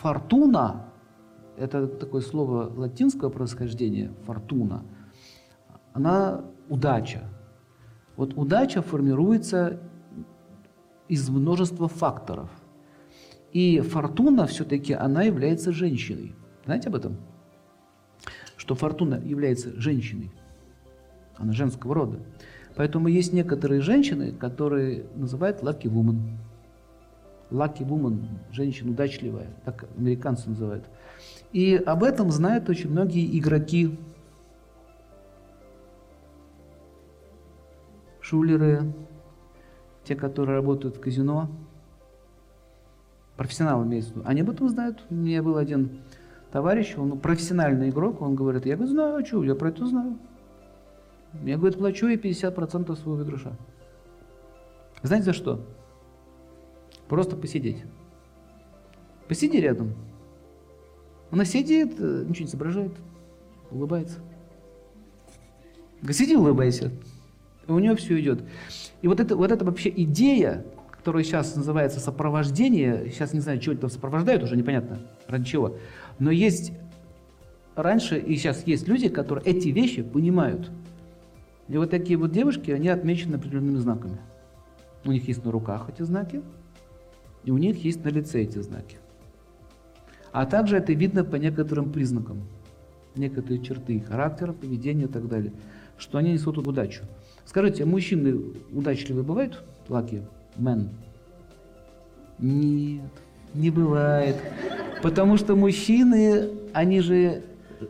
фортуна– 0.00 0.86
это 1.58 1.86
такое 1.86 2.22
слово 2.22 2.72
латинского 2.74 3.28
происхождения, 3.28 4.12
фортуна, 4.24 4.84
она 5.92 6.44
удача. 6.68 7.22
Вот 8.16 8.34
удача 8.34 8.82
формируется 8.82 9.80
из 11.08 11.28
множества 11.28 11.88
факторов. 11.88 12.50
И 13.52 13.80
фортуна 13.80 14.46
все-таки, 14.46 14.92
она 14.92 15.22
является 15.22 15.72
женщиной. 15.72 16.34
Знаете 16.64 16.88
об 16.88 16.94
этом? 16.94 17.16
Что 18.56 18.74
фортуна 18.74 19.16
является 19.16 19.78
женщиной. 19.80 20.32
Она 21.36 21.52
женского 21.52 21.94
рода. 21.94 22.20
Поэтому 22.76 23.08
есть 23.08 23.32
некоторые 23.32 23.80
женщины, 23.80 24.32
которые 24.32 25.06
называют 25.16 25.62
lucky 25.62 25.88
woman. 25.88 26.38
Lucky 27.50 27.84
woman, 27.84 28.26
женщина 28.52 28.92
удачливая, 28.92 29.48
так 29.64 29.86
американцы 29.96 30.48
называют. 30.48 30.84
И 31.52 31.74
об 31.74 32.04
этом 32.04 32.30
знают 32.30 32.68
очень 32.68 32.90
многие 32.90 33.38
игроки, 33.38 33.98
шулеры, 38.20 38.92
те, 40.04 40.14
которые 40.14 40.56
работают 40.56 40.96
в 40.96 41.00
казино, 41.00 41.50
профессионалы 43.36 43.86
имеется 43.86 44.12
в 44.12 44.16
виду, 44.16 44.28
они 44.28 44.42
об 44.42 44.50
этом 44.50 44.68
знают. 44.68 45.02
У 45.10 45.14
меня 45.14 45.42
был 45.42 45.56
один 45.56 46.02
товарищ, 46.52 46.94
он 46.96 47.18
профессиональный 47.18 47.90
игрок, 47.90 48.22
он 48.22 48.36
говорит, 48.36 48.66
я 48.66 48.76
говорю, 48.76 48.92
знаю, 48.92 49.26
что, 49.26 49.42
я 49.42 49.54
про 49.54 49.70
это 49.70 49.86
знаю. 49.86 50.18
Я, 51.44 51.56
говорит, 51.56 51.78
плачу 51.78 52.08
ей 52.08 52.16
50% 52.16 52.94
своего 52.96 53.14
выигрыша. 53.14 53.52
Знаете 55.02 55.26
за 55.26 55.32
что? 55.32 55.64
Просто 57.10 57.34
посидеть. 57.34 57.82
Посиди 59.26 59.60
рядом. 59.60 59.94
Она 61.32 61.44
сидит, 61.44 61.96
э, 61.98 62.24
ничего 62.28 62.44
не 62.44 62.50
соображает, 62.50 62.92
улыбается. 63.72 64.20
Сиди, 66.08 66.36
улыбайся. 66.36 66.92
И 67.66 67.72
у 67.72 67.80
нее 67.80 67.96
все 67.96 68.18
идет. 68.20 68.44
И 69.02 69.08
вот 69.08 69.18
это, 69.18 69.34
вот 69.34 69.50
эта 69.50 69.64
вообще 69.64 69.88
идея, 69.90 70.64
которая 70.92 71.24
сейчас 71.24 71.56
называется 71.56 71.98
сопровождение, 71.98 73.10
сейчас 73.10 73.32
не 73.32 73.40
знаю, 73.40 73.58
чего 73.58 73.74
это 73.74 73.88
сопровождают, 73.88 74.44
уже 74.44 74.56
непонятно 74.56 75.00
ради 75.26 75.46
чего, 75.46 75.76
но 76.20 76.30
есть 76.30 76.72
раньше 77.74 78.20
и 78.20 78.36
сейчас 78.36 78.64
есть 78.68 78.86
люди, 78.86 79.08
которые 79.08 79.44
эти 79.46 79.68
вещи 79.68 80.04
понимают. 80.04 80.70
И 81.66 81.76
вот 81.76 81.90
такие 81.90 82.16
вот 82.16 82.30
девушки, 82.30 82.70
они 82.70 82.88
отмечены 82.88 83.34
определенными 83.34 83.78
знаками. 83.78 84.18
У 85.04 85.10
них 85.10 85.26
есть 85.26 85.44
на 85.44 85.50
руках 85.50 85.88
эти 85.88 86.02
знаки, 86.02 86.42
и 87.44 87.50
у 87.50 87.58
них 87.58 87.84
есть 87.84 88.04
на 88.04 88.08
лице 88.08 88.42
эти 88.42 88.58
знаки. 88.58 88.98
А 90.32 90.46
также 90.46 90.76
это 90.76 90.92
видно 90.92 91.24
по 91.24 91.36
некоторым 91.36 91.90
признакам, 91.90 92.42
некоторые 93.16 93.62
черты 93.62 94.00
характера, 94.00 94.52
поведения 94.52 95.04
и 95.04 95.08
так 95.08 95.28
далее, 95.28 95.52
что 95.98 96.18
они 96.18 96.32
несут 96.32 96.58
удачу. 96.58 97.02
Скажите, 97.44 97.84
мужчины 97.84 98.40
удачливые 98.72 99.24
бывают? 99.24 99.62
Lucky 99.88 100.22
men? 100.56 100.88
Нет, 102.38 103.10
не 103.54 103.70
бывает. 103.70 104.36
Потому 105.02 105.36
что 105.36 105.56
мужчины, 105.56 106.50
они 106.72 107.00
же 107.00 107.42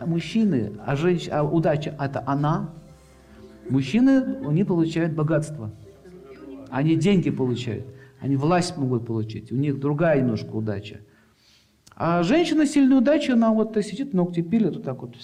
мужчины, 0.00 0.72
а, 0.84 0.96
женщ... 0.96 1.28
а 1.30 1.44
удача 1.44 1.94
это 1.98 2.22
она. 2.26 2.70
Мужчины, 3.68 4.38
они 4.46 4.64
получают 4.64 5.12
богатство. 5.12 5.70
Они 6.70 6.96
деньги 6.96 7.30
получают. 7.30 7.84
Они 8.22 8.36
власть 8.36 8.76
могут 8.76 9.04
получить. 9.04 9.50
У 9.50 9.56
них 9.56 9.80
другая 9.80 10.20
немножко 10.20 10.52
удача. 10.52 11.00
А 11.96 12.22
женщина 12.22 12.66
сильная 12.66 12.98
удача, 12.98 13.32
она 13.32 13.50
вот 13.50 13.76
сидит, 13.84 14.14
ногти 14.14 14.42
пилит, 14.42 14.76
вот 14.76 14.84
так 14.84 15.02
вот 15.02 15.16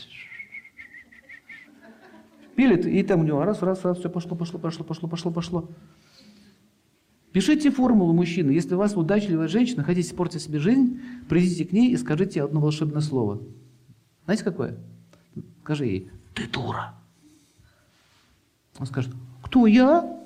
пилит, 2.56 2.86
и 2.86 3.02
там 3.04 3.20
у 3.20 3.22
него 3.22 3.44
раз, 3.44 3.62
раз, 3.62 3.84
раз, 3.84 3.98
все 3.98 4.10
пошло, 4.10 4.36
пошло, 4.36 4.58
пошло, 4.58 4.84
пошло, 4.84 5.08
пошло, 5.08 5.30
пошло. 5.30 5.70
Пишите 7.30 7.70
формулу 7.70 8.12
мужчины. 8.12 8.50
Если 8.50 8.74
у 8.74 8.78
вас 8.78 8.96
удачливая 8.96 9.46
женщина, 9.46 9.84
хотите 9.84 10.08
испортить 10.08 10.42
себе 10.42 10.58
жизнь, 10.58 11.00
придите 11.28 11.64
к 11.66 11.72
ней 11.72 11.92
и 11.92 11.96
скажите 11.96 12.42
одно 12.42 12.60
волшебное 12.60 13.00
слово. 13.00 13.40
Знаете 14.24 14.42
какое? 14.42 14.76
Скажи 15.62 15.86
ей, 15.86 16.10
ты 16.34 16.48
дура. 16.48 16.94
Он 18.76 18.86
скажет, 18.86 19.14
кто 19.42 19.68
я? 19.68 20.17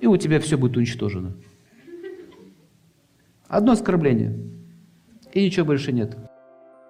И 0.00 0.06
у 0.06 0.16
тебя 0.16 0.40
все 0.40 0.56
будет 0.56 0.76
уничтожено. 0.76 1.36
Одно 3.48 3.72
оскорбление. 3.72 4.38
И 5.32 5.44
ничего 5.44 5.66
больше 5.66 5.92
нет. 5.92 6.16